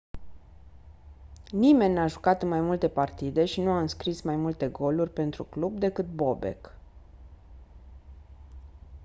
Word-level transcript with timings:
nimeni 1.51 1.93
n-a 1.93 2.07
jucat 2.07 2.41
în 2.41 2.47
mai 2.47 2.61
multe 2.61 2.87
partide 2.89 3.45
și 3.45 3.61
nu 3.61 3.71
a 3.71 3.79
înscris 3.79 4.21
mai 4.21 4.35
multe 4.35 4.67
goluri 4.69 5.09
pentru 5.13 5.43
club 5.43 5.77
decât 5.79 6.05
bobek 6.05 6.71